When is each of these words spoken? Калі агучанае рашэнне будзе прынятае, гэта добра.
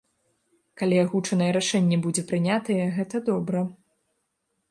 Калі 0.81 0.95
агучанае 1.01 1.49
рашэнне 1.57 1.97
будзе 2.07 2.23
прынятае, 2.31 2.79
гэта 2.97 3.15
добра. 3.29 3.59